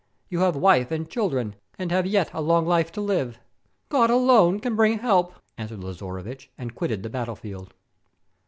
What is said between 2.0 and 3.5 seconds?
yet a long life to live."